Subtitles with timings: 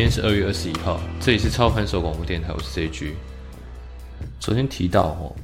[0.00, 3.12] 今天是二月二十一号，这里是操盘手广播电台，我是 CG。
[4.38, 5.36] 昨天提到哦，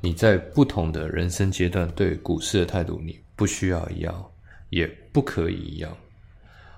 [0.00, 4.30] 你在不同的人生阶段对股市的态度，你不需要一样，
[4.70, 5.94] 也不可以一样。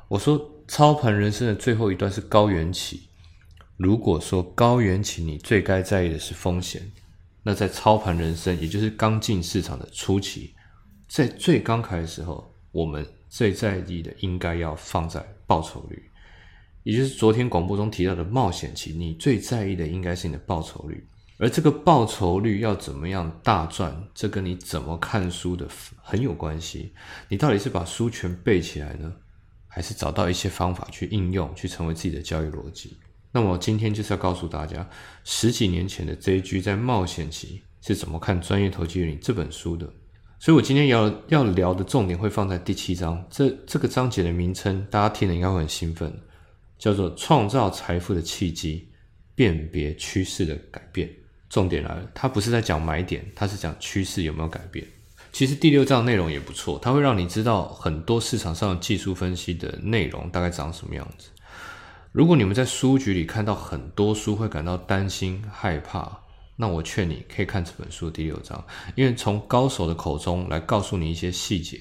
[0.08, 3.08] 我说操盘人生的最后一段是高原期，
[3.76, 6.82] 如果说高原期你最该在意的是风险，
[7.44, 10.52] 那在操盘人生，也就是刚进市场的初期，
[11.06, 15.97] 在最刚开的时候，我们最在意的应该要放在报酬率。
[16.82, 21.06] 也就是昨天广播中提到的冒险期，你最在意的应该是你的报酬率，
[21.38, 25.68] 而这个报酬率要怎么样大赚，这跟你怎么看书的
[26.02, 26.92] 很有关系。
[27.28, 29.12] 你到底是把书全背起来呢，
[29.66, 32.96] 还是找到一些方法去应用，去成为自己的交易逻辑？
[33.30, 34.88] 那么今天就是要告诉大家，
[35.24, 39.86] 十几年前的 JG 在冒险期是怎么看《专业投机原理》这本书的。
[40.40, 46.10] 所以我今天要要聊的重点会放在第七章，这这个章节的名称大家听了应该会很兴奋。
[46.78, 48.88] 叫做创造财富的契机，
[49.34, 51.10] 辨别趋势的改变。
[51.48, 54.86] 重点来了，它不是在讲买点，它是讲趋势有没有改变。
[55.32, 61.28] 其实第六章内容也不错，它会让你知道很多市场上技术分析的内容大概长什么样子。
[62.12, 66.20] 如果你们在书局里看到很多书会感到担心害怕，
[66.56, 68.62] 那我劝你可以看这本书第六章，
[68.94, 71.80] 因为从高手的口中来告诉你一些细节，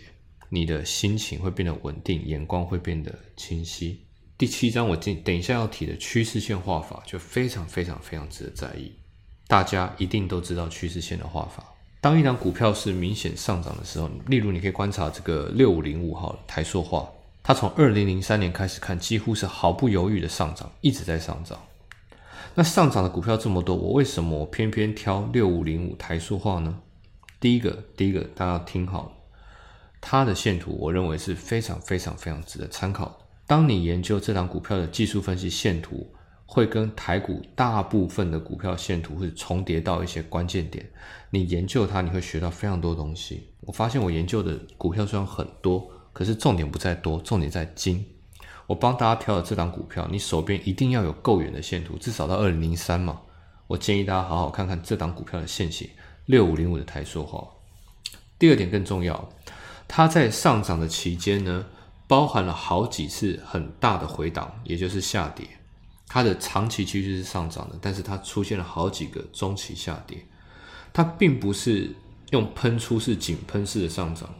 [0.49, 4.06] 你的心情会变得稳定，眼光会变得清晰。
[4.37, 8.93] 第七章我等等一下要提的趋势线画法就非常非常非常值得在意。
[9.47, 11.63] 大家一定都知道趋势线的画法。
[11.99, 17.09] 当一张股票是明显上涨的时候，例如你可以观察这个六五零五号台塑化，
[17.41, 21.59] 它从二零零三年开始看，几乎是毫不犹豫的上涨，一直在上涨。
[22.53, 26.79] 那上涨的股票这么多，我为什么偏偏挑六五零五台塑化呢？
[27.39, 29.17] 第一个，第一个大家听好，
[29.99, 33.26] 它的线图我认为是非常非常非常值得参考的。
[33.47, 36.13] 当你研究这档股票的技术分析线图，
[36.45, 40.85] 会跟台股大部分的股票线图会重叠到一些关键点。
[41.29, 43.49] 你研究它，你会学到非常多东西。
[43.61, 48.05] 我发现我研究的股票虽然很多，可是重点不在多，重点在精。
[48.65, 53.21] 我帮大家挑的这档股票，你手边一定要有够远的线图，至少到二零零三嘛。
[53.67, 55.89] 我建议大家好好看看这档股票的线型，
[56.25, 57.47] 六五零五的台塑化。
[58.37, 59.29] 第二点更重要，
[59.87, 61.65] 它在上涨的期间呢？
[62.07, 65.45] 包含了好几次很大的回档，也就是下跌。
[66.07, 70.25] 它的长期趋势是上涨的，但是它出现了好几个中期下跌。
[70.93, 71.93] 它并不是
[72.31, 74.33] 用喷出式、井喷式的上涨。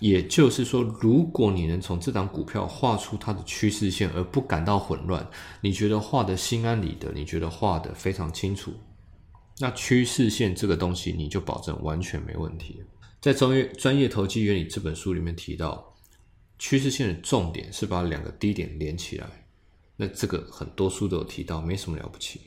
[0.00, 5.26] 也就是说，如果你能从这档股票画出它的趋势线而不感到混乱，
[5.62, 8.74] 你觉得画的心安理得，你觉得画的非常清楚，
[9.58, 12.82] 那趋势线这个东西你就保证完全没问题。
[13.22, 15.95] 在《专业专业投机原理》这本书里面提到。
[16.58, 19.26] 趋势线的重点是把两个低点连起来，
[19.96, 22.40] 那这个很多书都有提到，没什么了不起。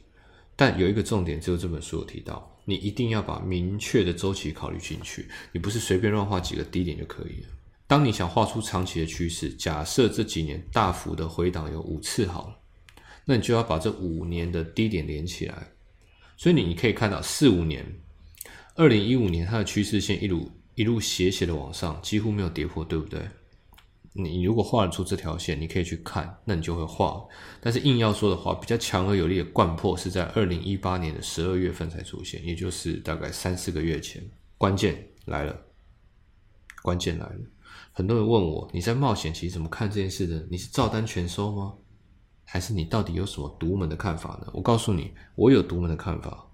[0.56, 7.48] 但有一个重点，只有这本书有提到，你一定要把明确的周期考虑进去，你不是随便乱画几个低点就可以了。
[7.88, 12.58] 当你想画出长期的趋势，假设这几年大幅的回档有五次好了，
[13.26, 15.72] 那你就要把这五年的低点连起来。
[16.36, 17.86] 所以你你可以看到四五年，
[18.76, 23.22] 二零一五年它的趋势线一路一路斜斜的往上，几乎没有跌破，对不对？
[24.14, 27.24] 你如果画得出这条线，你可以去看，那你就会画。
[27.62, 34.22] 但是硬要说的话，比较强而有力的贯破是在二零一八年的十二月份才出现，也就是大概三四个月前。
[34.58, 35.56] 关键来了，
[36.82, 37.40] 关键来了。
[37.92, 40.46] 很多人问我，你在冒险期怎么看这件事的？
[40.50, 41.74] 你是照单全收吗？
[42.44, 44.52] 还是你到底有什么独门的看法呢？
[44.54, 46.48] 我告诉你，我有独门的看法，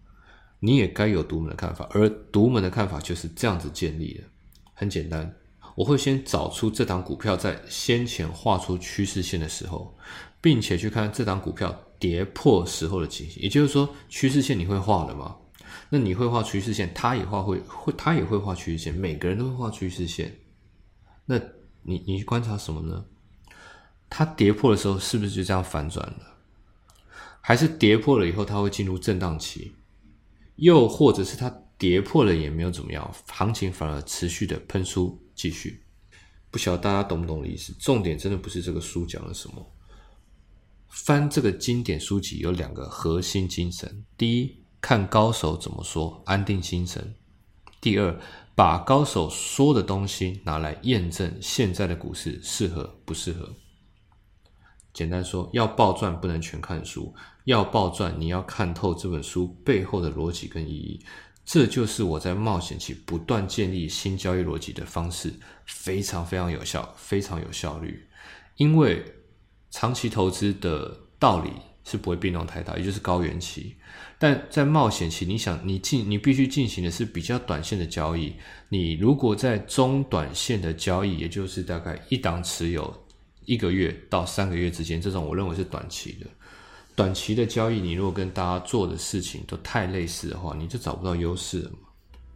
[0.60, 1.88] 你也该有独门的看法。
[1.92, 4.24] 而独门的看法就是这样子建立的，
[4.74, 5.34] 很简单。
[5.76, 9.96] 我会先找出这档股票在先前画出趋势线的时候，
[10.42, 13.44] 并且去看这档股票跌破时候的情形。
[13.44, 15.36] 也就是说，趋势线你会画了吗？
[15.90, 20.40] 那你会画趋势线，他也画会会，他也会画趋势线，每个人都会画趋势线。
[21.26, 21.38] 那
[21.84, 23.06] 你你去观察什么呢？
[24.10, 26.38] 它跌破的时候是不是就这样反转了？
[27.42, 29.76] 还是跌破了以后它会进入震荡期？
[30.56, 35.22] 又或者是它跌破了也没有怎么样，行情反而持续的喷出？
[35.36, 35.84] 继续，
[36.50, 37.74] 不晓得大家懂不懂的意思。
[37.78, 39.72] 重点真的不是这个书讲了什么。
[40.88, 47.04] 翻这个经典书籍有两个核心精神：第一，看高手怎么说，安定心神；
[47.82, 48.18] 第二，
[48.56, 53.54] 把高手说的东西拿来验证现在的股市适合不适合。
[54.94, 61.06] 简单说，要暴赚不能全看书，要暴赚你要看透这本书背后的逻辑跟意义。
[61.46, 65.32] 这就是我在冒险期不断建立新交易逻辑的方式，
[65.66, 68.08] 非常非常有效，非常有效率。
[68.58, 69.06] 因为
[69.70, 71.52] 长期投资的道理
[71.84, 73.76] 是不会变动太大，也就是高原期。
[74.18, 78.34] 但在冒险期，你想你进你必须进行的是比较短线的交易。
[78.70, 83.06] 你如果在中短线的交易，也就是大概一档持有
[83.46, 86.26] 一个月到三个月之间，这种我认为是短期的。
[86.96, 91.90] 短期的交易，你如果跟大家做的事情都太类似的话，你就找不到优势了嘛。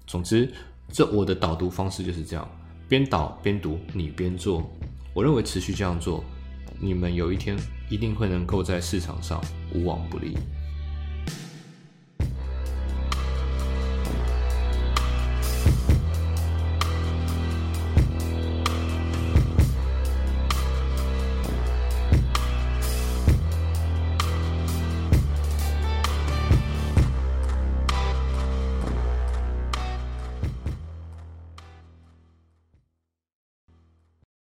[0.05, 0.51] 总之，
[0.91, 2.45] 这我的导读方式就是这样：
[2.89, 4.69] 边导边读，你边做。
[5.13, 6.23] 我认为持续这样做，
[6.77, 7.57] 你们有一天
[7.89, 9.41] 一定会能够在市场上
[9.73, 10.37] 无往不利。